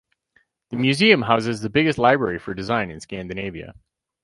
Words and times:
The 0.71 0.77
museum 0.77 1.21
houses 1.21 1.61
the 1.61 1.69
biggest 1.69 1.99
library 1.99 2.39
for 2.39 2.55
design 2.55 2.89
in 2.89 2.99
Scandinavia. 2.99 3.75